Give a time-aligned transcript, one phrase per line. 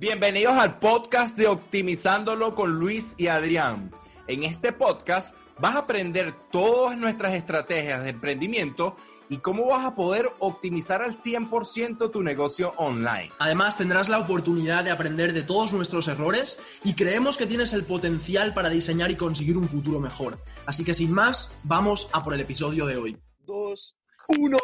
[0.00, 3.92] Bienvenidos al podcast de Optimizándolo con Luis y Adrián.
[4.28, 8.96] En este podcast vas a aprender todas nuestras estrategias de emprendimiento
[9.28, 13.30] y cómo vas a poder optimizar al 100% tu negocio online.
[13.38, 17.84] Además, tendrás la oportunidad de aprender de todos nuestros errores y creemos que tienes el
[17.84, 20.38] potencial para diseñar y conseguir un futuro mejor.
[20.64, 23.18] Así que sin más, vamos a por el episodio de hoy.
[23.40, 24.56] Dos, uno,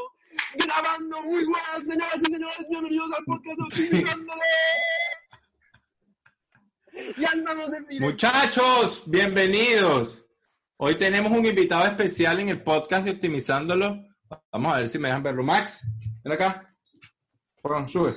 [0.55, 4.41] grabando muy buenas, señoras y señores, bienvenidos al podcast de Optimizándolo.
[7.19, 8.05] Ya andamos en directo.
[8.05, 10.25] Muchachos, bienvenidos.
[10.79, 14.05] Hoy tenemos un invitado especial en el podcast de Optimizándolo.
[14.53, 15.43] Vamos a ver si me dejan verlo.
[15.43, 15.83] Max,
[16.23, 16.75] ven acá.
[17.63, 18.17] Pon, sube.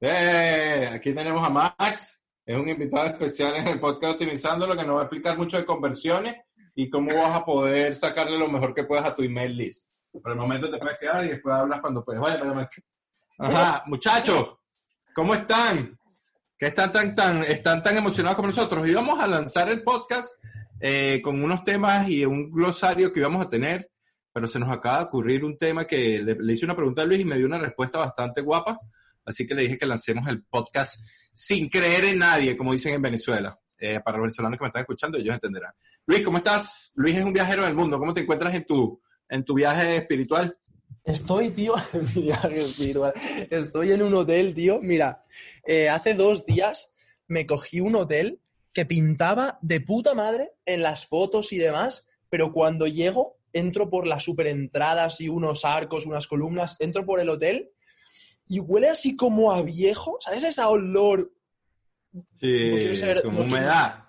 [0.00, 2.20] Eh, aquí tenemos a Max.
[2.44, 5.56] Es un invitado especial en el podcast de Optimizándolo que nos va a explicar mucho
[5.56, 6.36] de conversiones
[6.74, 9.90] y cómo vas a poder sacarle lo mejor que puedas a tu email list.
[10.10, 12.20] Por el momento te puedes quedar y después hablas cuando puedes.
[12.20, 12.82] Vaya, vaya, Max.
[13.38, 14.56] Ajá, muchachos,
[15.14, 15.98] ¿cómo están?
[16.58, 18.88] Que están tan, tan, están tan emocionados como nosotros.
[18.88, 20.32] Íbamos a lanzar el podcast
[20.80, 23.90] eh, con unos temas y un glosario que íbamos a tener,
[24.32, 27.04] pero se nos acaba de ocurrir un tema que le, le hice una pregunta a
[27.04, 28.76] Luis y me dio una respuesta bastante guapa,
[29.24, 30.98] así que le dije que lancemos el podcast
[31.32, 33.56] sin creer en nadie, como dicen en Venezuela.
[33.80, 35.72] Eh, para los venezolanos que me están escuchando, ellos entenderán.
[36.04, 36.90] Luis, ¿cómo estás?
[36.96, 37.96] Luis es un viajero del mundo.
[37.96, 40.58] ¿Cómo te encuentras en tu, en tu viaje espiritual?
[41.08, 41.74] Estoy, tío.
[43.50, 44.78] Estoy en un hotel, tío.
[44.80, 45.24] Mira,
[45.66, 46.90] eh, hace dos días
[47.26, 48.40] me cogí un hotel
[48.72, 54.06] que pintaba de puta madre en las fotos y demás, pero cuando llego, entro por
[54.06, 57.70] las superentradas y unos arcos, unas columnas, entro por el hotel
[58.46, 60.44] y huele así como a viejo, ¿sabes?
[60.44, 61.32] Esa olor.
[62.40, 64.04] Sí, No como no quiero- humedad.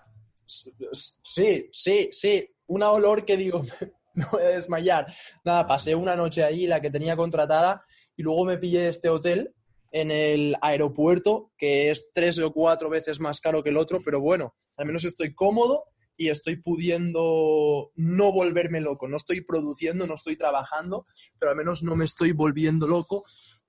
[0.46, 2.48] Sí, sí, sí.
[2.66, 3.62] Una olor que digo,
[4.14, 5.06] me voy a desmayar.
[5.44, 7.82] Nada, pasé una noche ahí, la que tenía contratada,
[8.16, 9.54] y luego me pillé este hotel
[9.92, 14.20] en el aeropuerto, que es tres o cuatro veces más caro que el otro, pero
[14.20, 15.84] bueno, al menos estoy cómodo
[16.16, 19.08] y estoy pudiendo no volverme loco.
[19.08, 21.06] No estoy produciendo, no estoy trabajando,
[21.38, 23.24] pero al menos no me estoy volviendo loco,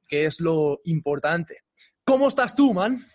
[0.08, 1.60] que es lo importante.
[2.04, 3.06] ¿Cómo estás tú, man?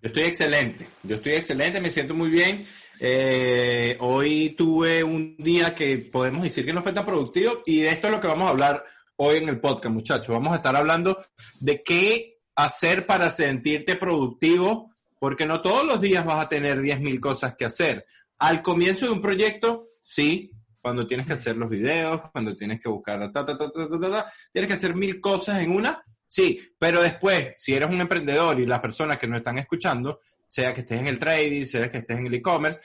[0.00, 2.64] Yo estoy excelente, yo estoy excelente, me siento muy bien.
[3.00, 7.90] Eh, hoy tuve un día que podemos decir que no fue tan productivo y de
[7.90, 8.84] esto es lo que vamos a hablar
[9.16, 10.28] hoy en el podcast, muchachos.
[10.28, 11.18] Vamos a estar hablando
[11.58, 17.18] de qué hacer para sentirte productivo, porque no todos los días vas a tener 10.000
[17.18, 18.06] cosas que hacer.
[18.38, 22.88] Al comienzo de un proyecto, sí, cuando tienes que hacer los videos, cuando tienes que
[22.88, 26.04] buscar, ta, ta, ta, ta, ta, ta, ta, tienes que hacer mil cosas en una,
[26.28, 30.72] Sí, pero después, si eres un emprendedor y las personas que nos están escuchando, sea
[30.72, 32.80] que estés en el trading, sea que estés en el e-commerce,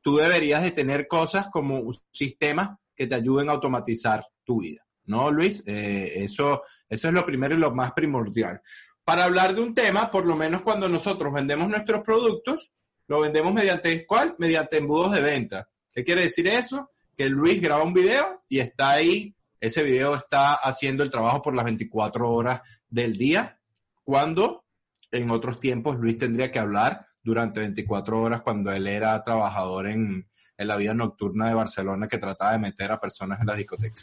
[0.00, 4.86] tú deberías de tener cosas como un sistema que te ayuden a automatizar tu vida.
[5.04, 5.62] ¿No, Luis?
[5.66, 8.60] Eh, eso, eso es lo primero y lo más primordial.
[9.04, 12.72] Para hablar de un tema, por lo menos cuando nosotros vendemos nuestros productos,
[13.06, 14.34] lo vendemos mediante ¿cuál?
[14.38, 15.68] Mediante embudos de venta.
[15.92, 16.90] ¿Qué quiere decir eso?
[17.16, 21.54] Que Luis graba un video y está ahí, ese video está haciendo el trabajo por
[21.54, 23.58] las 24 horas del día,
[24.04, 24.64] cuando
[25.10, 30.28] en otros tiempos Luis tendría que hablar durante 24 horas cuando él era trabajador en,
[30.56, 34.02] en la vida nocturna de Barcelona que trataba de meter a personas en la discoteca.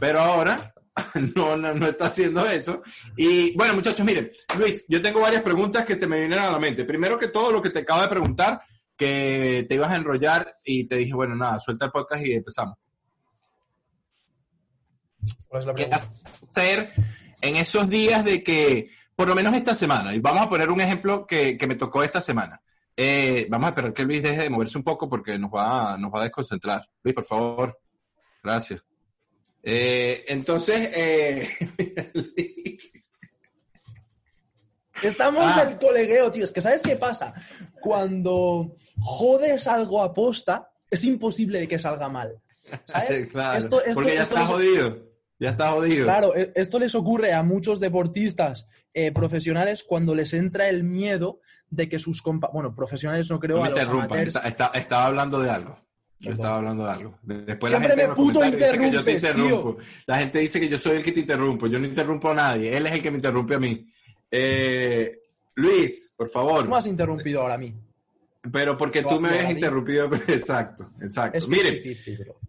[0.00, 0.74] Pero ahora
[1.36, 2.82] no, no, no está haciendo eso.
[3.16, 6.58] Y bueno, muchachos, miren, Luis, yo tengo varias preguntas que se me vienen a la
[6.58, 6.84] mente.
[6.84, 8.60] Primero que todo, lo que te acabo de preguntar,
[8.96, 12.76] que te ibas a enrollar y te dije, bueno, nada, suelta el podcast y empezamos.
[15.48, 16.92] ¿Cuál es la ¿Qué hacer
[17.40, 20.80] en esos días de que, por lo menos esta semana, y vamos a poner un
[20.80, 22.60] ejemplo que, que me tocó esta semana.
[22.96, 26.12] Eh, vamos a esperar que Luis deje de moverse un poco porque nos va, nos
[26.12, 26.88] va a desconcentrar.
[27.02, 27.78] Luis, por favor.
[28.42, 28.82] Gracias.
[29.62, 31.48] Eh, entonces, eh,
[35.02, 35.64] Estamos Ah.
[35.64, 36.42] del colegueo, tío.
[36.44, 37.32] Es que ¿sabes qué pasa?
[37.80, 42.40] Cuando jodes algo a posta, es imposible de que salga mal.
[42.84, 43.28] ¿Sabes?
[43.32, 45.07] claro, Esto- esto- porque ya esto está jodido.
[45.40, 46.04] Ya está jodido.
[46.04, 51.40] Claro, e- esto les ocurre a muchos deportistas eh, profesionales cuando les entra el miedo
[51.70, 54.10] de que sus compa bueno, profesionales no creo, no me a los interrumpas.
[54.10, 54.36] amateurs.
[54.36, 55.78] Está- está- estaba hablando de algo.
[56.20, 57.18] Yo estaba hablando de algo.
[57.22, 59.30] Después Siempre la gente me puto dice que yo te tío.
[59.30, 59.78] interrumpo.
[60.06, 61.68] La gente dice que yo soy el que te interrumpo.
[61.68, 62.76] Yo no interrumpo a nadie.
[62.76, 63.86] Él es el que me interrumpe a mí.
[64.28, 65.16] Eh,
[65.54, 66.62] Luis, por favor.
[66.64, 67.72] ¿Cómo has interrumpido ahora a mí?
[68.52, 70.10] Pero porque tú me habías interrumpido.
[70.26, 71.38] Exacto, exacto.
[71.38, 72.40] Es Mire, 50-50, bro.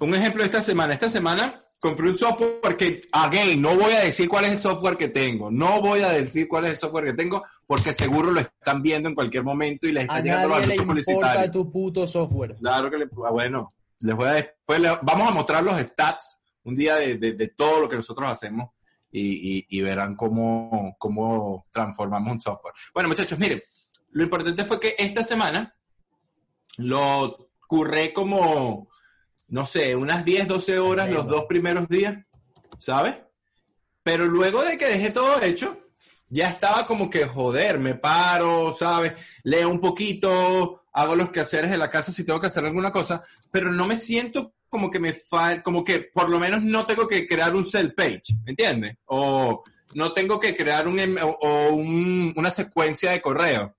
[0.00, 0.92] un ejemplo de esta semana.
[0.92, 4.96] Esta semana compré un software que, again, no voy a decir cuál es el software
[4.96, 5.50] que tengo.
[5.50, 9.10] No voy a decir cuál es el software que tengo porque seguro lo están viendo
[9.10, 11.50] en cualquier momento y les A están llegando los nadie anuncios publicitarios.
[11.52, 12.56] tu puto software.
[12.56, 13.68] Claro que le, ah, bueno,
[14.00, 17.48] les voy a después le- vamos a mostrar los stats un día de, de- de
[17.48, 18.70] todo lo que nosotros hacemos
[19.12, 22.72] y, y- y verán cómo, cómo transformamos un software.
[22.94, 23.62] Bueno, muchachos, miren,
[24.12, 25.74] lo importante fue que esta semana
[26.78, 28.88] lo curré como,
[29.48, 32.16] no sé, unas 10, 12 horas los dos primeros días,
[32.78, 33.16] ¿sabes?
[34.02, 35.78] Pero luego de que dejé todo hecho,
[36.28, 39.12] ya estaba como que, joder, me paro, ¿sabes?
[39.44, 43.22] Leo un poquito, hago los quehaceres de la casa si tengo que hacer alguna cosa,
[43.50, 47.06] pero no me siento como que me fa como que por lo menos no tengo
[47.06, 48.96] que crear un sell page, ¿me entiendes?
[49.06, 49.62] O
[49.94, 53.76] no tengo que crear un, em- o un- una secuencia de correo,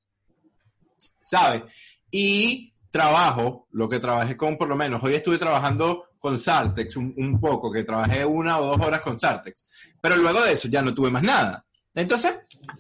[1.22, 1.64] ¿sabes?
[2.12, 7.14] Y trabajo, lo que trabajé con por lo menos, hoy estuve trabajando con Sartex un,
[7.18, 9.66] un poco, que trabajé una o dos horas con Sartex,
[10.00, 11.66] pero luego de eso ya no tuve más nada.
[11.94, 12.32] Entonces,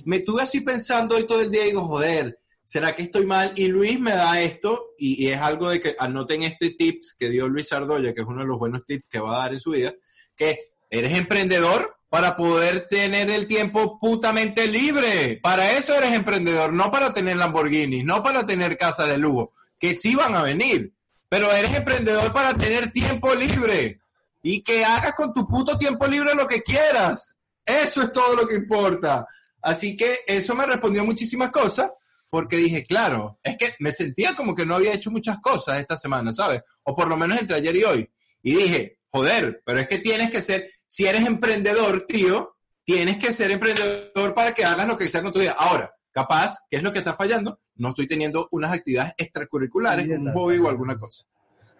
[0.05, 3.51] me tuve así pensando hoy todo el día y digo, joder, ¿será que estoy mal?
[3.57, 7.29] Y Luis me da esto, y, y es algo de que anoten este tips que
[7.29, 9.59] dio Luis Ardoya, que es uno de los buenos tips que va a dar en
[9.59, 9.93] su vida,
[10.33, 10.59] que
[10.89, 15.41] eres emprendedor para poder tener el tiempo putamente libre.
[15.43, 19.93] Para eso eres emprendedor, no para tener Lamborghini, no para tener casa de lujo, que
[19.93, 20.93] sí van a venir,
[21.29, 23.99] pero eres emprendedor para tener tiempo libre
[24.41, 27.37] y que hagas con tu puto tiempo libre lo que quieras.
[27.65, 29.25] Eso es todo lo que importa.
[29.61, 31.91] Así que eso me respondió muchísimas cosas
[32.29, 35.97] porque dije, claro, es que me sentía como que no había hecho muchas cosas esta
[35.97, 36.61] semana, ¿sabes?
[36.83, 38.11] O por lo menos entre ayer y hoy.
[38.43, 43.33] Y dije, joder, pero es que tienes que ser, si eres emprendedor, tío, tienes que
[43.33, 45.55] ser emprendedor para que hagas lo que sea con tu vida.
[45.57, 47.59] Ahora, capaz, ¿qué es lo que está fallando?
[47.75, 51.25] No estoy teniendo unas actividades extracurriculares, un hobby o alguna cosa.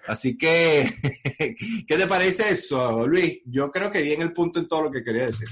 [0.07, 0.93] Así que,
[1.87, 3.39] ¿qué te parece eso, Luis?
[3.45, 5.47] Yo creo que di en el punto en todo lo que quería decir.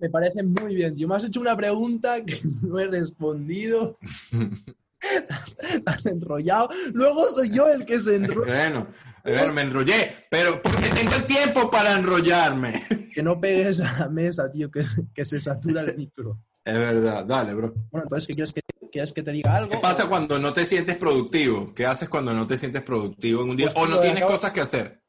[0.00, 1.06] Me parece muy bien, tío.
[1.06, 3.98] Me has hecho una pregunta que no he respondido.
[5.84, 6.70] Has enrollado.
[6.94, 8.52] Luego soy yo el que se enrolla.
[8.52, 8.86] Bueno,
[9.22, 12.82] bueno, me enrollé, pero porque tengo el tiempo para enrollarme.
[13.12, 16.40] Que no pegues a la mesa, tío, que se, que se satura el micro.
[16.66, 17.72] Es verdad, dale, bro.
[17.92, 18.60] Bueno, entonces, ¿qué quieres que,
[18.90, 19.70] quieres que te diga algo?
[19.70, 21.72] ¿Qué pasa cuando no te sientes productivo?
[21.72, 23.70] ¿Qué haces cuando no te sientes productivo en un día?
[23.72, 25.00] Pues, o no tienes acabo- cosas que hacer.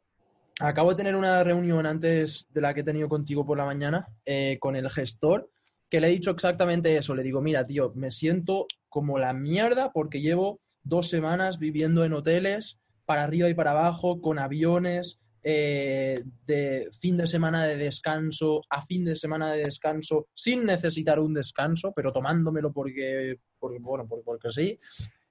[0.59, 4.07] Acabo de tener una reunión antes de la que he tenido contigo por la mañana
[4.25, 5.49] eh, con el gestor,
[5.89, 7.15] que le he dicho exactamente eso.
[7.15, 12.13] Le digo, mira, tío, me siento como la mierda porque llevo dos semanas viviendo en
[12.13, 18.61] hoteles, para arriba y para abajo, con aviones, eh, de fin de semana de descanso
[18.69, 24.07] a fin de semana de descanso, sin necesitar un descanso, pero tomándomelo porque, porque bueno,
[24.07, 24.79] porque, porque sí.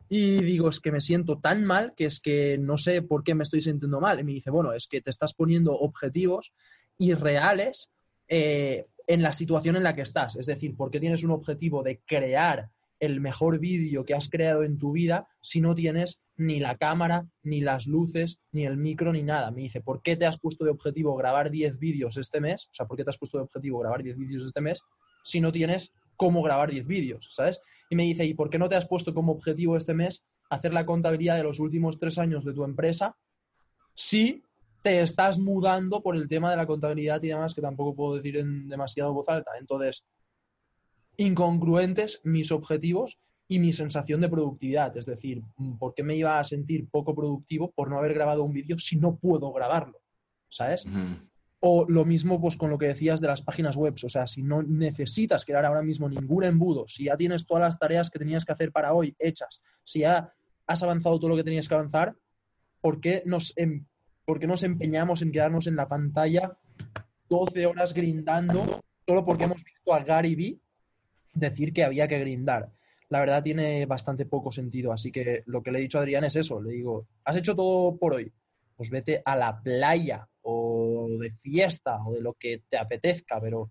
[0.08, 3.34] Y digo, es que me siento tan mal que es que no sé por qué
[3.34, 4.20] me estoy sintiendo mal.
[4.20, 6.52] Y me dice, bueno, es que te estás poniendo objetivos
[6.98, 7.90] irreales
[8.28, 10.36] eh, en la situación en la que estás.
[10.36, 12.70] Es decir, ¿por qué tienes un objetivo de crear
[13.00, 17.26] el mejor vídeo que has creado en tu vida si no tienes ni la cámara,
[17.42, 19.50] ni las luces, ni el micro, ni nada?
[19.50, 22.66] Me dice, ¿por qué te has puesto de objetivo grabar 10 vídeos este mes?
[22.70, 24.80] O sea, ¿por qué te has puesto de objetivo grabar 10 vídeos este mes
[25.24, 27.28] si no tienes cómo grabar 10 vídeos?
[27.32, 27.60] ¿Sabes?
[27.90, 30.72] Y me dice, ¿y por qué no te has puesto como objetivo este mes hacer
[30.72, 33.16] la contabilidad de los últimos tres años de tu empresa
[33.94, 34.42] si
[34.82, 38.36] te estás mudando por el tema de la contabilidad y demás, que tampoco puedo decir
[38.36, 39.52] en demasiado voz alta?
[39.58, 40.04] Entonces,
[41.18, 43.18] incongruentes mis objetivos
[43.48, 44.96] y mi sensación de productividad.
[44.96, 45.42] Es decir,
[45.78, 48.96] ¿por qué me iba a sentir poco productivo por no haber grabado un vídeo si
[48.96, 50.00] no puedo grabarlo?
[50.48, 50.84] ¿Sabes?
[51.60, 54.42] O lo mismo pues con lo que decías de las páginas web, o sea, si
[54.42, 58.44] no necesitas crear ahora mismo ningún embudo, si ya tienes todas las tareas que tenías
[58.44, 60.32] que hacer para hoy hechas, si ya
[60.66, 62.14] has avanzado todo lo que tenías que avanzar,
[62.80, 63.86] ¿por qué nos, em-
[64.24, 66.56] por qué nos empeñamos en quedarnos en la pantalla
[67.28, 70.60] 12 horas grindando solo porque hemos visto a Gary Vee
[71.38, 72.70] decir que había que grindar?
[73.08, 76.24] La verdad tiene bastante poco sentido, así que lo que le he dicho a Adrián
[76.24, 78.32] es eso, le digo, has hecho todo por hoy,
[78.74, 83.70] pues vete a la playa o de fiesta o de lo que te apetezca, pero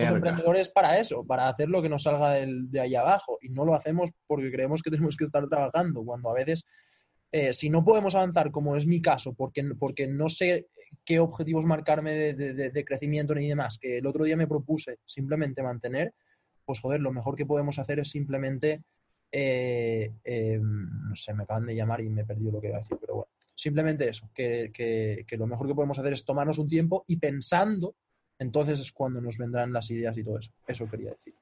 [0.00, 3.48] los emprendedores para eso, para hacer lo que nos salga del- de ahí abajo y
[3.50, 6.64] no lo hacemos porque creemos que tenemos que estar trabajando, cuando a veces
[7.32, 10.66] eh, si no podemos avanzar, como es mi caso, porque, porque no sé
[11.04, 14.48] qué objetivos marcarme de, de- de- de crecimiento ni demás, que el otro día me
[14.48, 16.12] propuse simplemente mantener,
[16.70, 18.84] pues joder, lo mejor que podemos hacer es simplemente,
[19.32, 22.76] eh, eh, no sé, me acaban de llamar y me he perdido lo que iba
[22.76, 26.58] a decir, pero bueno, simplemente eso, que, que- lo mejor que podemos hacer es tomarnos
[26.58, 27.96] un tiempo y pensando,
[28.38, 30.52] entonces es cuando nos vendrán las ideas y todo eso.
[30.64, 31.34] Eso quería decir.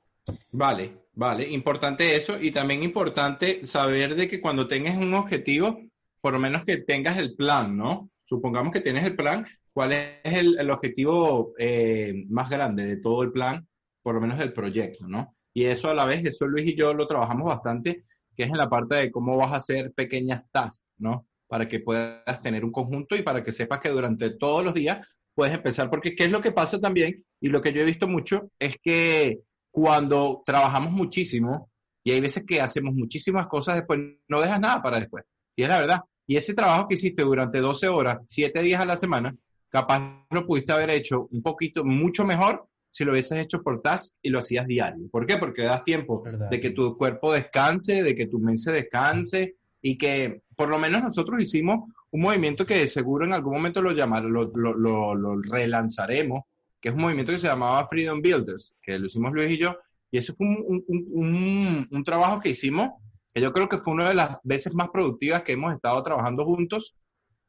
[0.50, 5.78] Vale, vale, importante eso y también importante saber de que cuando tengas un objetivo,
[6.22, 8.08] por lo menos que tengas el plan, ¿no?
[8.24, 13.22] Supongamos que tienes el plan, ¿cuál es el, el objetivo eh, más grande de todo
[13.22, 13.66] el plan,
[14.02, 15.36] por lo menos del proyecto, ¿no?
[15.54, 18.04] Y eso a la vez, eso Luis y yo lo trabajamos bastante,
[18.36, 21.26] que es en la parte de cómo vas a hacer pequeñas tasks, ¿no?
[21.46, 25.20] Para que puedas tener un conjunto y para que sepas que durante todos los días
[25.34, 27.24] puedes empezar, porque ¿qué es lo que pasa también?
[27.40, 29.40] Y lo que yo he visto mucho es que
[29.70, 31.70] cuando trabajamos muchísimo,
[32.04, 35.24] y hay veces que hacemos muchísimas cosas después, no dejas nada para después.
[35.56, 36.00] Y es la verdad.
[36.26, 39.34] Y ese trabajo que hiciste durante 12 horas, 7 días a la semana,
[39.68, 44.14] capaz lo pudiste haber hecho un poquito, mucho mejor si lo hubieses hecho por task
[44.22, 45.08] y lo hacías diario.
[45.10, 45.36] ¿Por qué?
[45.36, 46.50] Porque das tiempo Verdad.
[46.50, 51.02] de que tu cuerpo descanse, de que tu mente descanse y que por lo menos
[51.02, 55.14] nosotros hicimos un movimiento que de seguro en algún momento lo llamaremos, lo, lo, lo,
[55.14, 56.44] lo relanzaremos,
[56.80, 59.76] que es un movimiento que se llamaba Freedom Builders, que lo hicimos Luis y yo,
[60.10, 62.92] y eso fue un, un, un, un trabajo que hicimos,
[63.34, 66.44] que yo creo que fue una de las veces más productivas que hemos estado trabajando
[66.44, 66.94] juntos,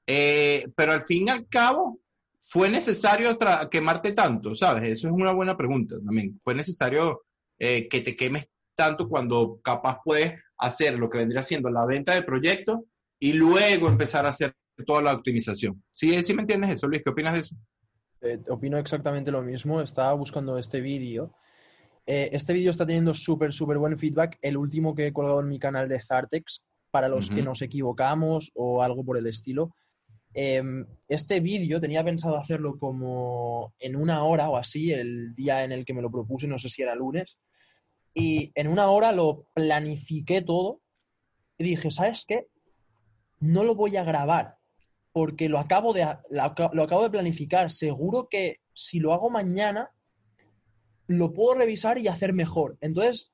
[0.05, 1.99] eh, pero al fin y al cabo,
[2.49, 3.37] ¿fue necesario
[3.69, 4.55] quemarte tanto?
[4.55, 4.89] ¿Sabes?
[4.89, 6.39] Eso es una buena pregunta también.
[6.43, 7.21] ¿Fue necesario
[7.57, 12.13] eh, que te quemes tanto cuando capaz puedes hacer lo que vendría siendo la venta
[12.13, 12.85] del proyecto
[13.19, 15.83] y luego empezar a hacer toda la optimización?
[15.93, 17.03] ¿Sí, ¿Sí me entiendes eso, Luis?
[17.03, 17.55] ¿Qué opinas de eso?
[18.21, 19.81] Eh, opino exactamente lo mismo.
[19.81, 21.33] Estaba buscando este vídeo.
[22.05, 24.39] Eh, este vídeo está teniendo súper, súper buen feedback.
[24.41, 28.49] El último que he colgado en mi canal de Zartex, para los que nos equivocamos
[28.55, 29.75] o algo por el estilo.
[30.33, 30.61] Eh,
[31.07, 35.85] este vídeo tenía pensado hacerlo como en una hora o así, el día en el
[35.85, 37.37] que me lo propuse, no sé si era lunes.
[38.13, 40.81] Y en una hora lo planifiqué todo
[41.57, 42.47] y dije, ¿sabes qué?
[43.39, 44.57] No lo voy a grabar
[45.11, 47.71] porque lo acabo de, lo aca- lo acabo de planificar.
[47.71, 49.89] Seguro que si lo hago mañana,
[51.07, 52.77] lo puedo revisar y hacer mejor.
[52.81, 53.31] Entonces,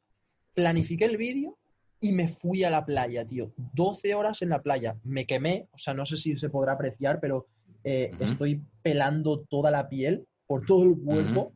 [0.53, 1.57] planifiqué el vídeo
[2.05, 3.51] y me fui a la playa, tío.
[3.73, 4.95] 12 horas en la playa.
[5.03, 7.47] Me quemé, o sea, no sé si se podrá apreciar, pero
[7.83, 11.53] eh, estoy pelando toda la piel por todo el cuerpo,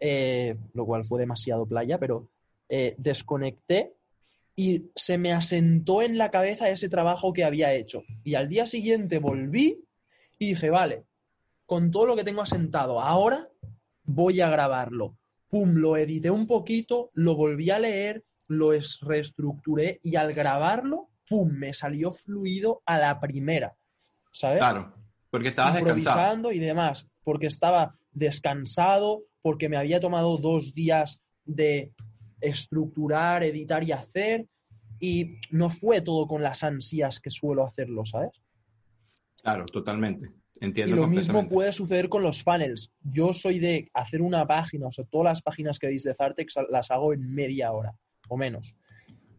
[0.00, 2.28] eh, lo cual fue demasiado playa, pero
[2.68, 3.92] eh, desconecté
[4.56, 8.02] y se me asentó en la cabeza ese trabajo que había hecho.
[8.24, 9.84] Y al día siguiente volví
[10.40, 11.04] y dije, vale,
[11.66, 13.48] con todo lo que tengo asentado, ahora
[14.02, 15.16] voy a grabarlo.
[15.50, 21.08] Pum, lo edité un poquito, lo volví a leer, lo es- reestructuré y al grabarlo,
[21.28, 23.74] pum, me salió fluido a la primera.
[24.32, 24.58] ¿Sabes?
[24.58, 24.94] Claro,
[25.30, 25.98] porque estabas descansado.
[25.98, 31.92] improvisando y demás, porque estaba descansado, porque me había tomado dos días de
[32.40, 34.46] estructurar, editar y hacer,
[35.00, 38.30] y no fue todo con las ansias que suelo hacerlo, ¿sabes?
[39.42, 40.30] Claro, totalmente.
[40.60, 42.92] Y Entiendo lo mismo puede suceder con los funnels.
[43.02, 46.54] Yo soy de hacer una página, o sea, todas las páginas que veis de Zartex
[46.70, 47.92] las hago en media hora
[48.28, 48.74] o menos.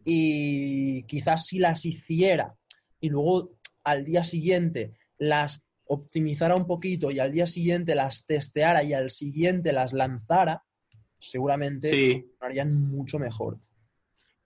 [0.04, 2.54] Y quizás si las hiciera
[3.00, 3.52] y luego
[3.84, 9.10] al día siguiente las optimizara un poquito y al día siguiente las testeara y al
[9.10, 10.62] siguiente las lanzara,
[11.18, 13.58] seguramente Sí, funcionarían mucho mejor.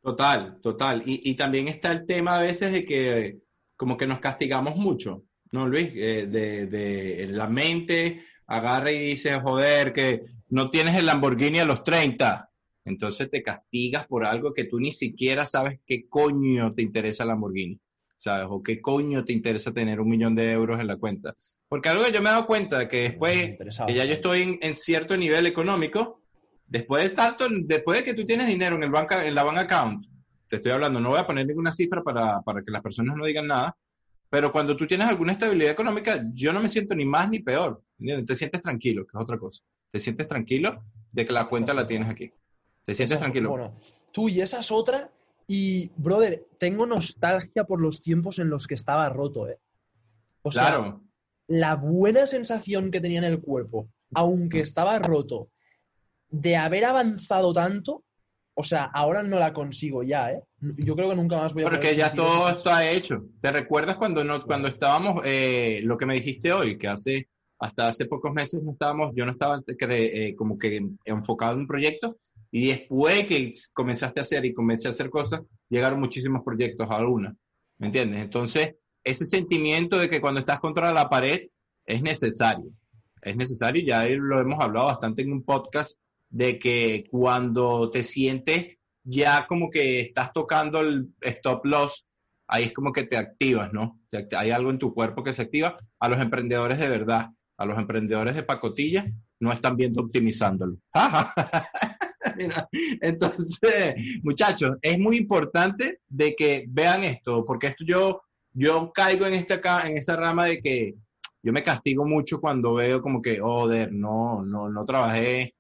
[0.03, 1.03] total, total.
[1.07, 3.39] Y, y también está el tema a veces de que
[3.77, 5.89] como que nos castigamos mucho, ¿no, Luis?
[5.95, 11.65] Eh, de, de la mente agarra y dice, joder, que no tienes el Lamborghini a
[11.65, 12.50] los 30.
[12.85, 17.29] Entonces te castigas por algo que tú ni siquiera sabes qué coño te interesa el
[17.29, 17.79] Lamborghini,
[18.17, 18.47] ¿sabes?
[18.51, 21.35] O qué coño te interesa tener un millón de euros en la cuenta.
[21.69, 23.57] Porque algo que yo me he dado cuenta que después
[23.87, 26.23] que ya yo estoy en, en cierto nivel económico,
[26.67, 29.59] después de tanto, después de que tú tienes dinero en el banca, en la bank
[29.59, 30.07] account,
[30.49, 33.25] te estoy hablando, no voy a poner ninguna cifra para, para que las personas no
[33.25, 33.77] digan nada,
[34.29, 37.83] pero cuando tú tienes alguna estabilidad económica, yo no me siento ni más ni peor,
[37.99, 38.27] ¿entiendes?
[38.27, 39.63] Te sientes tranquilo, que es otra cosa.
[39.91, 42.33] Te sientes tranquilo de que la cuenta la tienes aquí.
[42.85, 43.51] Te sientes Esa- tranquilo.
[43.51, 43.75] Bueno,
[44.13, 45.11] tú y esa es otra.
[45.47, 49.59] Y, brother, tengo nostalgia por los tiempos en los que estaba roto, ¿eh?
[50.43, 51.03] O sea, claro,
[51.49, 55.49] la buena sensación que tenía en el cuerpo, aunque estaba roto,
[56.31, 58.05] de haber avanzado tanto,
[58.55, 60.43] o sea, ahora no la consigo ya, ¿eh?
[60.61, 63.25] Yo creo que nunca más voy a porque ya todo esa está hecho.
[63.41, 67.89] ¿Te recuerdas cuando, no, cuando estábamos, eh, lo que me dijiste hoy, que hace, hasta
[67.89, 72.17] hace pocos meses no estábamos, yo no estaba eh, como que enfocado en un proyecto,
[72.51, 77.07] y después que comenzaste a hacer y comencé a hacer cosas, llegaron muchísimos proyectos a
[77.07, 77.35] una,
[77.79, 78.23] ¿me entiendes?
[78.23, 81.47] Entonces, ese sentimiento de que cuando estás contra la pared
[81.87, 82.71] es necesario,
[83.23, 88.77] es necesario, ya lo hemos hablado bastante en un podcast, de que cuando te sientes
[89.03, 92.07] ya como que estás tocando el stop loss,
[92.47, 94.01] ahí es como que te activas, ¿no?
[94.37, 95.77] Hay algo en tu cuerpo que se activa.
[95.99, 99.07] A los emprendedores de verdad, a los emprendedores de pacotilla,
[99.41, 100.77] no están viendo optimizándolo.
[103.01, 109.35] Entonces, muchachos, es muy importante de que vean esto, porque esto yo, yo caigo en,
[109.35, 110.95] esta, en esa rama de que
[111.43, 115.55] yo me castigo mucho cuando veo como que, joder, no, no, no trabajé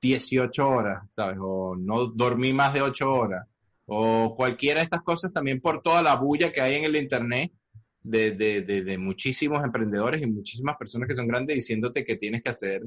[0.00, 1.38] 18 horas, ¿sabes?
[1.40, 3.46] O no dormí más de 8 horas.
[3.86, 7.52] O cualquiera de estas cosas también por toda la bulla que hay en el Internet
[8.02, 12.50] de, de, de muchísimos emprendedores y muchísimas personas que son grandes diciéndote que tienes que
[12.50, 12.82] hacer,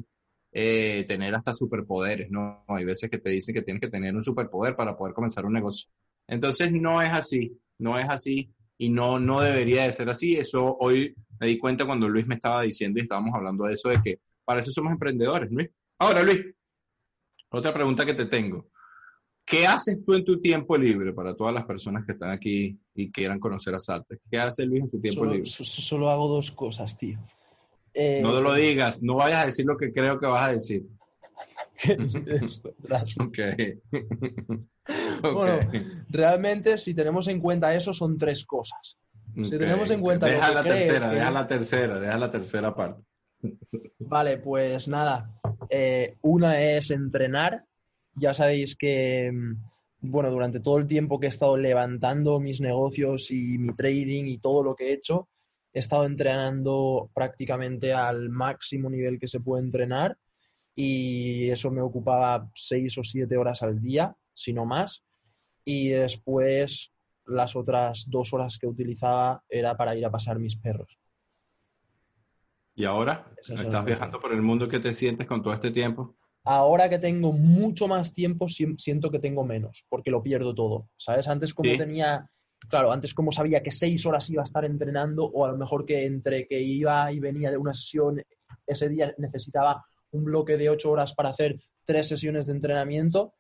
[0.52, 2.64] eh, tener hasta superpoderes, ¿no?
[2.68, 5.54] Hay veces que te dicen que tienes que tener un superpoder para poder comenzar un
[5.54, 5.90] negocio.
[6.28, 10.36] Entonces no es así, no es así y no, no debería de ser así.
[10.36, 13.90] Eso hoy me di cuenta cuando Luis me estaba diciendo y estábamos hablando de eso,
[13.90, 15.70] de que para eso somos emprendedores, Luis.
[16.00, 16.40] Ahora, Luis,
[17.50, 18.70] otra pregunta que te tengo.
[19.46, 23.12] ¿Qué haces tú en tu tiempo libre para todas las personas que están aquí y
[23.12, 24.20] quieran conocer a Sartre?
[24.30, 25.46] ¿Qué hace Luis en su tiempo Solo, libre?
[25.50, 27.20] so- solo hago dos cosas, tío.
[27.94, 30.52] Eh, No te lo digas, no vayas a decir lo que creo que vas a
[30.54, 30.84] decir.
[32.88, 33.38] Las- Ok.
[35.24, 35.34] Ok.
[35.34, 35.60] Bueno,
[36.10, 38.98] realmente, si tenemos en cuenta eso, son tres cosas.
[39.44, 42.18] si tenemos en cuenta lo Deja que la crees tercera, que- deja la tercera, deja
[42.18, 43.02] la tercera parte.
[44.00, 45.30] Vale, pues nada.
[45.70, 47.64] Eh, una es entrenar.
[48.16, 49.54] Ya sabéis que, mm,
[50.02, 54.40] bueno, durante todo el tiempo que he estado levantando mis negocios y mi trading y
[54.40, 55.30] todo lo que he hecho,
[55.74, 60.18] he estado entrenando prácticamente al máximo nivel que se puede entrenar
[60.76, 65.04] y eso me ocupaba seis o siete horas al día, si no más.
[65.64, 66.92] Y después
[67.26, 70.98] las otras dos horas que utilizaba era para ir a pasar mis perros.
[72.76, 73.32] ¿Y ahora?
[73.38, 74.68] Es ¿Estás viajando por el mundo?
[74.68, 76.16] ¿Qué te sientes con todo este tiempo?
[76.44, 80.90] ahora que tengo mucho más tiempo, siento que tengo menos, porque lo pierdo todo.
[80.98, 81.28] ¿Sabes?
[81.28, 81.78] Antes como Sí.
[81.78, 82.28] tenía,
[82.70, 85.86] claro, antes como sabía que seis horas iba a estar entrenando, o a lo mejor
[85.86, 88.22] que entre que iba y venía de una sesión,
[88.66, 93.34] ese día necesitaba un bloque de ocho horas para hacer tres sesiones de entrenamiento,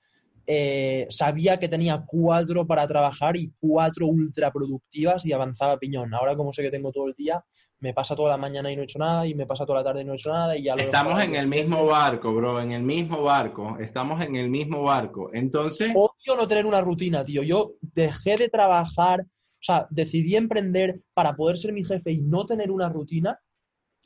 [0.48, 6.14] eh, sabía que tenía cuatro para trabajar y cuatro ultra productivas y avanzaba piñón.
[6.14, 7.44] Ahora como sé que tengo todo el día,
[7.80, 9.84] me pasa toda la mañana y no he hecho nada, y me pasa toda la
[9.84, 12.72] tarde y no he hecho nada, y ya Estamos en el mismo barco, bro, en
[12.72, 13.78] el mismo barco.
[13.80, 15.30] Estamos en el mismo barco.
[15.34, 17.42] Entonces, odio no tener una rutina, tío.
[17.42, 22.46] Yo dejé de trabajar, o sea, decidí emprender para poder ser mi jefe y no
[22.46, 23.40] tener una rutina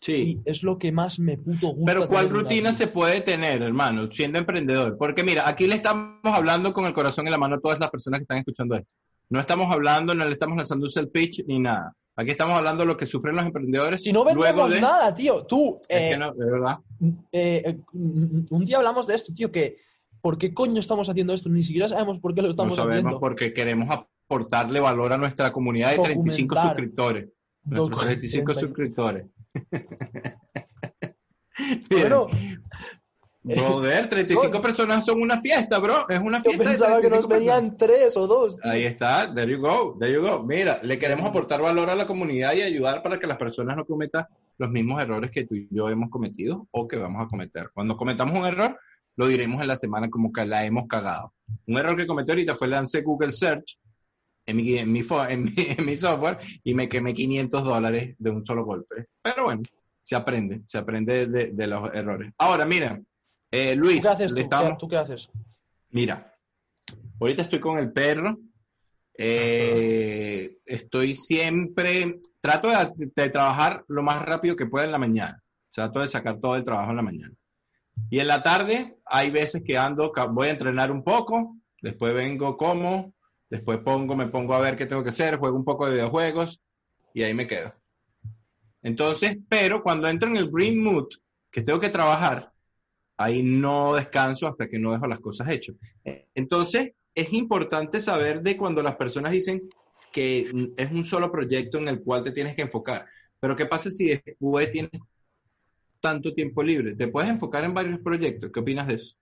[0.05, 0.13] sí.
[0.13, 1.93] y es lo que más me puto gusta.
[1.93, 4.97] Pero ¿cuál rutina se puede tener, hermano, siendo emprendedor?
[4.97, 7.89] Porque mira, aquí le estamos hablando con el corazón en la mano a todas las
[7.89, 8.89] personas que están escuchando esto.
[9.29, 11.93] No estamos hablando, no le estamos lanzando un sell pitch ni nada.
[12.17, 14.03] Aquí estamos hablando de lo que sufren los emprendedores.
[14.03, 14.79] Si no vendemos de...
[14.79, 15.45] nada, tío.
[15.45, 16.77] Tú, Es eh, que no, de verdad.
[17.31, 19.77] eh, eh, un día hablamos de esto, tío, que
[20.21, 21.49] ¿por qué coño estamos haciendo esto?
[21.49, 23.19] Ni siquiera sabemos por qué lo No estamos sabemos haciendo.
[23.19, 26.63] porque queremos aportarle valor a nuestra comunidad de 35 Documentar.
[26.77, 27.29] suscriptores.
[27.65, 28.61] Nuestros Docu- 35 30.
[28.67, 29.25] suscriptores.
[31.89, 32.27] Bueno,
[33.43, 36.07] Brother, 35 son- personas son una fiesta, bro.
[36.09, 36.63] Es una yo fiesta.
[36.63, 38.57] de pensaba que 35 nos venían tres o dos.
[38.59, 38.71] tío.
[38.71, 40.43] Ahí está, there you go, there you go.
[40.43, 43.85] Mira, le queremos aportar valor a la comunidad y ayudar para que las personas no
[43.85, 44.25] cometan
[44.57, 47.69] los mismos errores que tú y yo hemos cometido o que vamos a cometer.
[47.73, 48.77] Cuando cometamos un error,
[49.15, 51.33] lo diremos en la semana como que la hemos cagado.
[51.67, 53.77] Un error que cometí ahorita fue lancé Google Search
[54.45, 58.29] en mi, en mi, en mi, en mi software y me quemé 500 dólares de
[58.29, 59.07] un solo golpe.
[59.21, 59.63] Pero bueno,
[60.03, 62.31] se aprende, se aprende de, de los errores.
[62.37, 62.99] Ahora, mira,
[63.51, 64.49] eh, ¿Tú Luis, qué haces tú?
[64.49, 65.29] ¿Qué- ¿Tú qué haces?
[65.89, 66.33] Mira,
[67.19, 68.37] ahorita estoy con el perro.
[69.17, 75.41] eh, estoy siempre, trato de, de trabajar lo más rápido que pueda en la mañana.
[75.71, 77.33] Trato de sacar todo el trabajo en la mañana.
[78.09, 82.57] Y en la tarde hay veces que ando, voy a entrenar un poco, después vengo
[82.57, 83.13] como,
[83.55, 86.61] después pongo, me pongo a ver qué tengo que hacer, juego un poco de videojuegos
[87.13, 87.73] y ahí me quedo.
[88.81, 91.07] Entonces, pero cuando entro en el green mood,
[91.49, 92.51] que tengo que trabajar,
[93.17, 95.75] ahí no descanso hasta que no dejo las cosas hechas.
[96.35, 99.61] Entonces, es importante saber de cuando las personas dicen
[100.11, 103.05] que es un solo proyecto en el cual te tienes que enfocar.
[103.39, 104.91] Pero ¿qué pasa si después tienes
[105.99, 106.95] tanto tiempo libre?
[106.95, 108.51] ¿Te puedes enfocar en varios proyectos?
[108.51, 109.15] ¿Qué opinas de eso?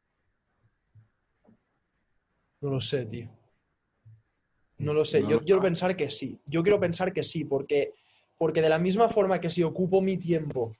[2.62, 3.30] No lo sé, tío.
[4.80, 5.22] No lo sé.
[5.22, 6.38] No Yo quiero pensar que sí.
[6.46, 7.94] Yo quiero pensar que sí, porque,
[8.38, 10.76] porque de la misma forma que si ocupo mi tiempo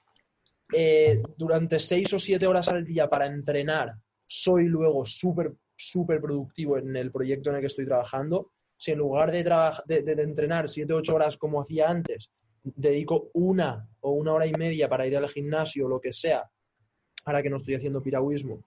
[0.72, 3.94] eh, durante seis o siete horas al día para entrenar,
[4.26, 8.50] soy luego súper, súper productivo en el proyecto en el que estoy trabajando.
[8.76, 12.30] Si en lugar de, de, de- de entrenar siete o ocho horas como hacía antes,
[12.62, 16.50] dedico una o una hora y media para ir al gimnasio o lo que sea,
[17.26, 18.64] ahora que no estoy haciendo piragüismo,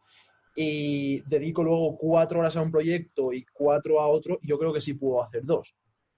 [0.60, 4.82] y dedico luego cuatro horas a un proyecto y cuatro a otro, yo creo que
[4.82, 5.76] sí puedo hacer dos.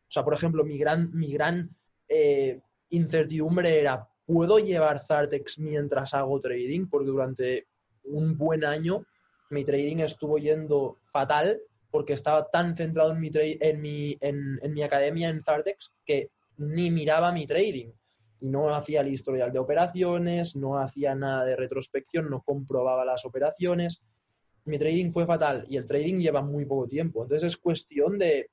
[0.07, 1.69] O sea, por ejemplo, mi gran, mi gran
[2.07, 6.87] eh, incertidumbre era, ¿puedo llevar Zartex mientras hago trading?
[6.87, 7.67] Porque durante
[8.05, 9.05] un buen año
[9.49, 11.59] mi trading estuvo yendo fatal
[11.91, 16.29] porque estaba tan centrado en mi, en mi, en, en mi academia en Zardex que
[16.55, 17.91] ni miraba mi trading.
[18.39, 23.25] Y no hacía el historial de operaciones, no hacía nada de retrospección, no comprobaba las
[23.25, 24.01] operaciones.
[24.69, 27.23] Mi trading fue fatal y el trading lleva muy poco tiempo.
[27.23, 28.49] Entonces es cuestión de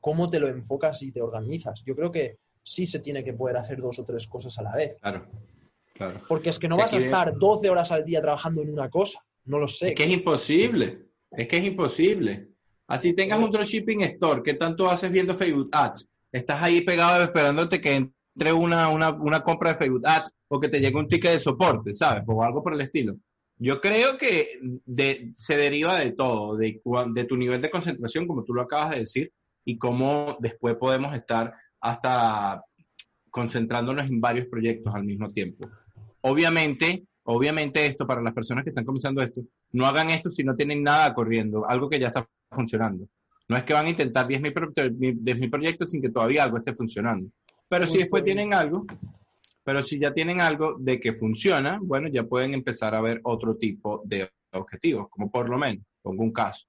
[0.00, 1.82] cómo te lo enfocas y te organizas.
[1.84, 4.76] Yo creo que sí se tiene que poder hacer dos o tres cosas a la
[4.76, 4.96] vez.
[5.00, 5.26] Claro,
[5.94, 6.20] claro.
[6.28, 9.24] Porque es que no vas a estar 12 horas al día trabajando en una cosa.
[9.46, 9.88] No lo sé.
[9.88, 11.06] Es que es imposible.
[11.30, 12.48] Es que es imposible.
[12.86, 16.08] Así tengas un dropshipping store, ¿qué tanto haces viendo Facebook Ads?
[16.32, 20.68] Estás ahí pegado esperándote que entre una, una, una compra de Facebook Ads o que
[20.68, 22.24] te llegue un ticket de soporte, ¿sabes?
[22.26, 23.14] O algo por el estilo.
[23.62, 26.80] Yo creo que de- se deriva de todo, de,
[27.14, 29.32] de tu nivel de concentración, como tú lo acabas de decir,
[29.64, 32.64] y cómo después podemos estar hasta
[33.30, 35.68] concentrándonos en varios proyectos al mismo tiempo.
[36.22, 39.42] Obviamente, obviamente esto para las personas que están comenzando esto,
[39.72, 43.06] no hagan esto si no tienen nada corriendo, algo que ya está funcionando.
[43.48, 46.72] No es que van a intentar 10.000 pro- 10.000 proyectos sin que todavía algo esté
[46.74, 47.28] funcionando.
[47.68, 48.86] Pero si después tienen algo,
[49.64, 53.56] pero si ya tienen algo de que funciona, bueno, ya pueden empezar a ver otro
[53.56, 56.66] tipo de objetivos, como por lo menos, pongo un caso.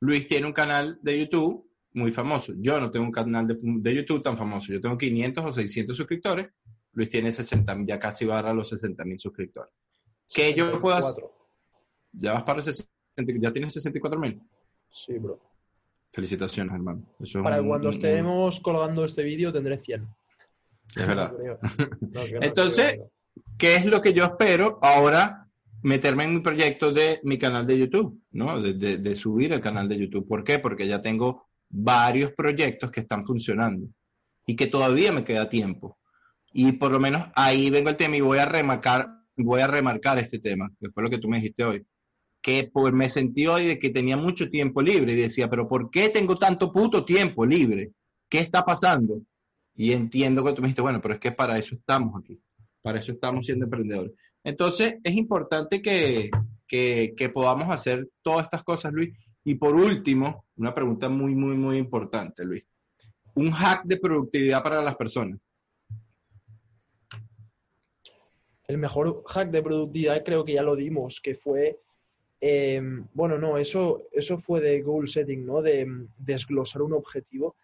[0.00, 2.52] Luis tiene un canal de YouTube muy famoso.
[2.56, 4.72] Yo no tengo un canal de, de YouTube tan famoso.
[4.72, 6.48] Yo tengo 500 o 600 suscriptores.
[6.92, 9.72] Luis tiene 60, ya casi va a los 60 mil suscriptores.
[10.32, 11.02] Que yo pueda...
[11.02, 11.36] 64.
[12.12, 12.90] Ya vas para los 60,
[13.40, 14.40] ya tienes 64 mil.
[14.90, 15.38] Sí, bro.
[16.12, 17.02] Felicitaciones, hermano.
[17.20, 20.08] Eso es Para un- cuando un- estemos colgando este vídeo tendré 100.
[20.96, 21.32] Es verdad.
[21.32, 21.58] No.
[22.00, 23.00] No, Entonces-.
[23.56, 25.46] ¿Qué es lo que yo espero ahora?
[25.82, 28.60] Meterme en mi proyecto de mi canal de YouTube, ¿no?
[28.60, 30.26] De, de- de subir el canal de YouTube.
[30.28, 30.58] ¿Por qué?
[30.58, 33.86] Porque ya tengo varios proyectos que están funcionando
[34.46, 35.98] y que todavía me queda tiempo.
[36.52, 40.18] Y por lo menos ahí vengo el tema y voy a remarcar, voy a remarcar
[40.18, 41.86] este tema, que fue lo que tú me dijiste hoy.
[42.42, 45.90] Que por, me sentí hoy de que tenía mucho tiempo libre y decía, pero ¿por
[45.90, 47.92] qué tengo tanto puto tiempo libre?
[48.28, 49.20] ¿Qué está pasando?
[49.80, 52.38] Y entiendo que tú me dijiste, bueno, pero es que para eso estamos aquí.
[52.82, 54.12] Para eso estamos siendo emprendedores.
[54.44, 56.28] Entonces, es importante que,
[56.68, 59.16] que, que podamos hacer todas estas cosas, Luis.
[59.42, 62.62] Y por último, una pregunta muy, muy, muy importante, Luis.
[63.36, 65.40] Un hack de productividad para las personas.
[68.68, 71.80] El mejor hack de productividad creo que ya lo dimos, que fue,
[72.38, 72.82] eh,
[73.14, 75.62] bueno, no, eso, eso fue de goal setting, ¿no?
[75.62, 77.56] De mm, desglosar un objetivo.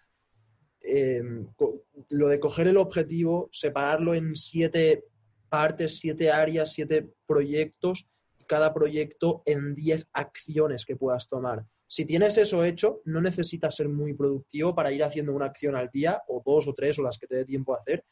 [1.56, 5.04] Co- lo de coger el objetivo, separarlo en siete
[5.48, 8.06] partes, siete áreas, siete proyectos,
[8.46, 11.64] cada proyecto en diez acciones que puedas tomar.
[11.88, 15.90] Si tienes eso hecho, no necesitas ser muy productivo para ir haciendo una acción al
[15.92, 18.04] día, o dos o tres, o las que te dé tiempo a hacer,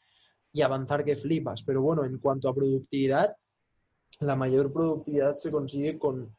[0.51, 1.63] y avanzar que flipas.
[1.63, 3.35] Pero bueno, en cuanto a productividad,
[4.19, 6.35] la mayor productividad se consigue con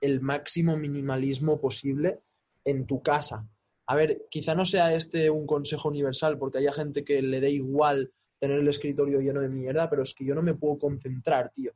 [0.00, 2.20] el máximo minimalismo posible
[2.64, 3.48] en tu casa.
[3.86, 7.50] A ver, quizá no sea este un consejo universal, porque haya gente que le dé
[7.50, 11.50] igual tener el escritorio lleno de mierda, pero es que yo no me puedo concentrar,
[11.50, 11.72] tío.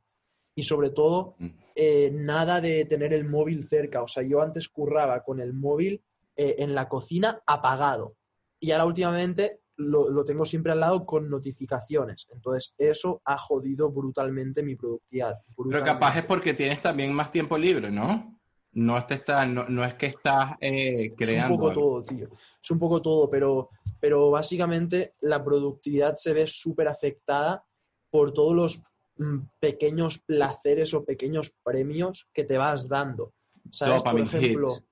[0.54, 1.36] Y sobre todo,
[1.74, 4.02] eh, nada de tener el móvil cerca.
[4.02, 6.02] O sea, yo antes curraba con el móvil
[6.36, 8.16] eh, en la cocina apagado.
[8.58, 12.26] Y ahora últimamente lo, lo tengo siempre al lado con notificaciones.
[12.32, 15.36] Entonces, eso ha jodido brutalmente mi productividad.
[15.46, 15.92] Pero brutalmente.
[15.92, 18.39] capaz es porque tienes también más tiempo libre, ¿no?
[18.72, 21.46] No, te está, no, no es que estás eh, creando.
[21.46, 21.80] Es un poco algo.
[21.80, 22.28] todo, tío.
[22.62, 27.64] Es un poco todo, pero, pero básicamente la productividad se ve súper afectada
[28.11, 28.83] por todos los
[29.16, 33.35] mm, pequeños placeres o pequeños premios que te vas dando.
[33.72, 34.02] ¿Sabes?
[34.02, 34.87] Por ejemplo, hits.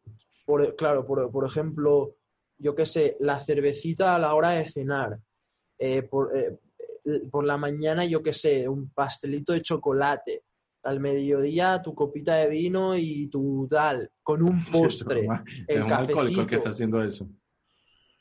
[0.44, 2.16] por, claro, por, por ejemplo,
[2.58, 5.18] yo qué sé, la cervecita a la hora de cenar.
[5.78, 6.58] Eh, por, eh,
[7.04, 10.44] eh, por la mañana, yo qué sé, un pastelito de chocolate.
[10.84, 15.26] Al mediodía, tu copita de vino y tu tal, con un postre.
[15.46, 17.28] Es el un alcohólico el que está haciendo eso.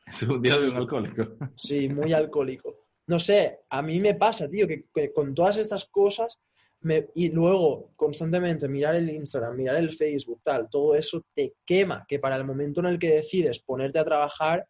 [0.08, 1.24] Es un día de un alcohólico.
[1.58, 2.76] Sí, muy alcohólico.
[3.08, 6.39] No sé, a mí me pasa, tío, que, que con todas estas cosas
[6.80, 12.06] me- y luego constantemente mirar el Instagram, mirar el Facebook, tal, todo eso te quema,
[12.08, 14.65] que para el momento en el que decides ponerte a trabajar,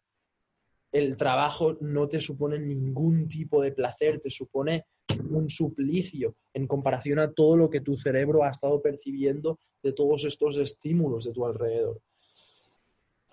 [0.90, 4.86] el trabajo no te supone ningún tipo de placer, te supone
[5.30, 10.24] un suplicio en comparación a todo lo que tu cerebro ha estado percibiendo de todos
[10.24, 12.00] estos estímulos de tu alrededor.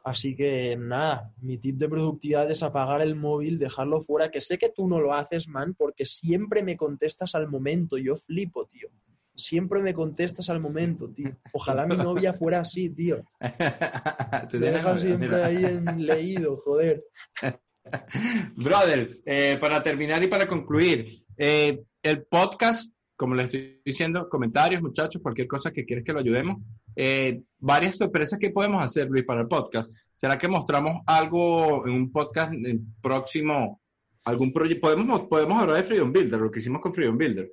[0.05, 4.59] Así que nada, mi tip de productividad es apagar el móvil, dejarlo fuera, que sé
[4.59, 8.87] que tú no lo haces, man, porque siempre me contestas al momento, yo flipo, tío.
[9.35, 11.35] Siempre me contestas al momento, tío.
[11.53, 13.23] Ojalá mi novia fuera así, tío.
[14.51, 15.45] Tienes dejas siempre mira.
[15.47, 17.03] ahí en leído, joder.
[18.55, 24.81] Brothers, eh, para terminar y para concluir, eh, el podcast como les estoy diciendo, comentarios,
[24.81, 26.61] muchachos, cualquier cosa que quieres que lo ayudemos.
[26.95, 29.91] Eh, varias sorpresas que podemos hacer, Luis, para el podcast.
[30.13, 32.53] ¿Será que mostramos algo en un podcast
[33.01, 33.81] próximo?
[34.25, 34.87] ¿Algún proyecto?
[34.87, 37.51] Podemos, podemos hablar de Freedom Builder, lo que hicimos con Freedom Builder.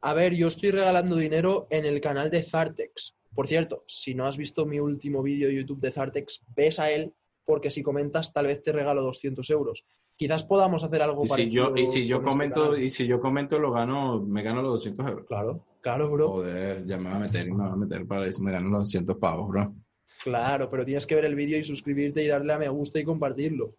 [0.00, 3.14] A ver, yo estoy regalando dinero en el canal de Zartex.
[3.34, 6.90] Por cierto, si no has visto mi último vídeo de YouTube de Zartex, ves a
[6.90, 7.12] él,
[7.44, 9.84] porque si comentas, tal vez te regalo 200 euros.
[10.16, 11.74] Quizás podamos hacer algo Y si parecido.
[11.74, 14.72] yo, y si yo este comento, y si yo comento, lo gano, me gano los
[14.74, 15.26] 200 euros.
[15.26, 16.28] Claro, claro, bro.
[16.30, 18.70] Joder, ya me va a meter y me va a meter para si me gano
[18.70, 19.74] los 200 pavos, bro.
[20.22, 23.04] Claro, pero tienes que ver el vídeo y suscribirte y darle a me gusta y
[23.04, 23.74] compartirlo.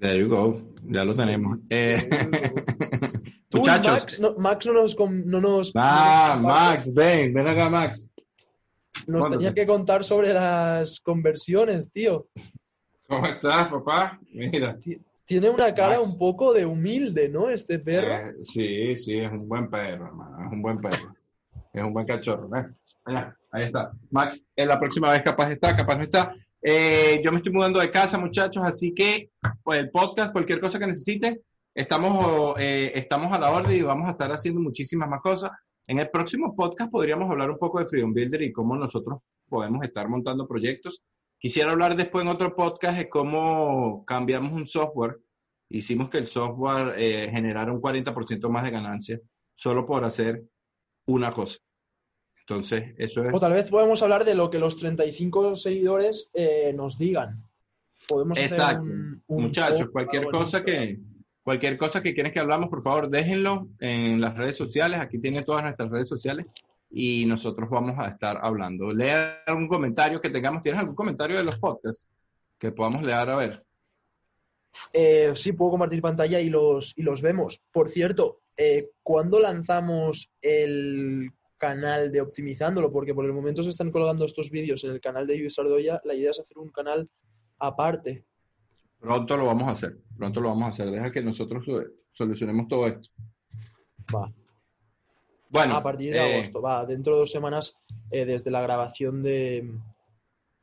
[0.00, 1.58] There you go, ya lo tenemos.
[1.70, 2.08] Eh,
[3.52, 7.46] Uy, muchachos, Max no, Max no nos, no nos, ah, no nos- Max, ven, ven
[7.48, 8.08] acá, Max.
[9.06, 12.26] nos ¿cuándo tenía te- que contar sobre las conversiones, tío.
[13.06, 14.18] ¿Cómo estás, papá?
[14.32, 14.76] Mira.
[15.28, 17.50] Tiene una cara un poco de humilde, ¿no?
[17.50, 18.30] Este perro.
[18.30, 21.14] Eh, sí, sí, es un buen perro, hermano, es un buen perro.
[21.70, 22.48] Es un buen cachorro.
[22.56, 22.66] ¿eh?
[23.04, 23.92] Allá, ahí está.
[24.10, 26.34] Max, en la próxima vez capaz está, capaz no está.
[26.62, 29.30] Eh, yo me estoy mudando de casa, muchachos, así que
[29.62, 31.38] pues, el podcast, cualquier cosa que necesiten,
[31.74, 35.50] estamos, eh, estamos a la orden y vamos a estar haciendo muchísimas más cosas.
[35.86, 39.84] En el próximo podcast podríamos hablar un poco de Freedom Builder y cómo nosotros podemos
[39.84, 41.02] estar montando proyectos.
[41.38, 45.18] Quisiera hablar después en otro podcast de cómo cambiamos un software.
[45.70, 49.20] Hicimos que el software eh, generara un 40% más de ganancia
[49.54, 50.42] solo por hacer
[51.06, 51.58] una cosa.
[52.40, 53.34] Entonces, eso es...
[53.34, 57.42] O tal vez podemos hablar de lo que los 35 seguidores eh, nos digan.
[58.08, 58.82] Podemos hacer Exacto.
[58.82, 60.98] un- un Muchachos, cualquier cosa que
[61.42, 65.00] cualquier cosa que quieren que hablamos, por favor, déjenlo en las redes sociales.
[65.00, 66.46] Aquí tienen todas nuestras redes sociales
[66.90, 68.92] y nosotros vamos a estar hablando.
[68.92, 70.62] Lea algún comentario que tengamos.
[70.62, 72.08] ¿Tienes algún comentario de los podcasts
[72.58, 73.28] que podamos leer?
[73.28, 73.64] A ver.
[74.92, 77.60] Eh, sí, puedo compartir pantalla y los, y los vemos.
[77.72, 82.90] Por cierto, eh, ¿cuándo lanzamos el canal de Optimizándolo?
[82.90, 86.00] Porque por el momento se están colgando estos vídeos en el canal de Luis Sardoya.
[86.04, 87.08] La idea es hacer un canal
[87.58, 88.24] aparte.
[88.98, 89.98] Pronto lo vamos a hacer.
[90.16, 90.90] Pronto lo vamos a hacer.
[90.90, 91.64] Deja que nosotros
[92.12, 93.08] solucionemos todo esto.
[94.14, 94.32] Va.
[95.48, 96.60] Bueno, a partir de eh, agosto.
[96.60, 97.76] Va, dentro de dos semanas
[98.10, 99.70] eh, desde la grabación de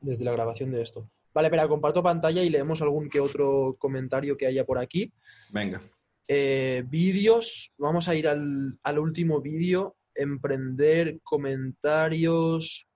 [0.00, 1.10] desde la grabación de esto.
[1.34, 5.12] Vale, espera, comparto pantalla y leemos algún que otro comentario que haya por aquí.
[5.50, 5.80] venga.
[6.28, 9.96] Eh, vídeos, vamos a ir al, al último vídeo.
[10.14, 12.88] Emprender, comentarios,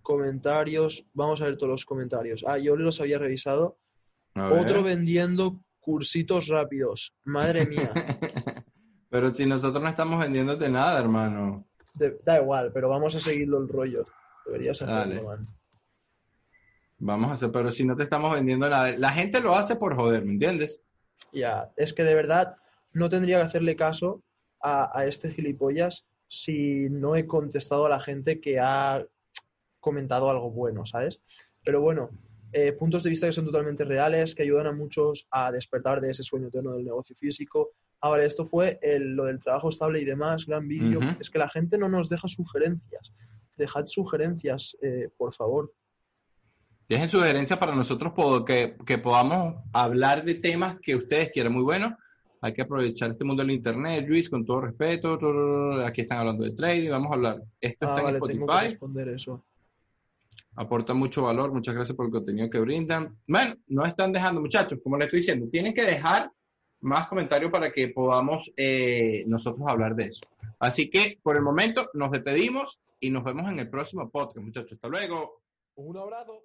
[0.00, 1.04] comentarios.
[1.12, 2.44] Vamos a ver todos los comentarios.
[2.46, 3.78] Ah, yo los había revisado.
[4.34, 7.14] Otro vendiendo cursitos rápidos.
[7.24, 7.90] Madre mía.
[9.16, 11.64] Pero si nosotros no estamos vendiéndote nada, hermano.
[11.94, 14.04] De- da igual, pero vamos a seguirlo el rollo.
[14.44, 15.40] Deberías hacerlo, man.
[16.98, 18.90] Vamos a hacer, pero si no te estamos vendiendo nada.
[18.98, 20.82] La gente lo hace por joder, ¿me entiendes?
[21.32, 22.58] Ya, es que de verdad
[22.92, 24.22] no tendría que hacerle caso
[24.60, 29.02] a, a este gilipollas si no he contestado a la gente que ha
[29.80, 31.22] comentado algo bueno, ¿sabes?
[31.64, 32.10] Pero bueno,
[32.52, 36.10] eh, puntos de vista que son totalmente reales, que ayudan a muchos a despertar de
[36.10, 37.70] ese sueño eterno del negocio físico.
[38.00, 41.00] Ah, vale, esto fue el- lo del trabajo estable y demás, gran vídeo.
[41.20, 43.12] Es que la gente no nos deja sugerencias.
[43.56, 45.72] Dejad sugerencias, eh, por favor.
[46.88, 48.12] Dejen sugerencias para nosotros
[48.44, 51.52] que, que podamos hablar de temas que ustedes quieran.
[51.52, 51.96] Muy bueno.
[52.42, 55.18] Hay que aprovechar este mundo del internet, Luis, con todo respeto.
[55.84, 56.90] Aquí están hablando de trading.
[56.90, 57.42] Vamos a hablar.
[57.60, 58.68] Esto Ah, está vale, en tengo que Spotify.
[58.68, 59.44] responder eso.
[60.54, 61.50] Aporta mucho valor.
[61.52, 63.16] Muchas gracias por el contenido que brindan.
[63.26, 66.30] Bueno, no están dejando, muchachos, como les estoy diciendo, tienen que dejar
[66.86, 70.22] más comentarios para que podamos eh, nosotros hablar de eso.
[70.58, 74.74] Así que por el momento nos despedimos y nos vemos en el próximo podcast, muchachos.
[74.74, 75.42] Hasta luego.
[75.74, 76.42] Un abrazo.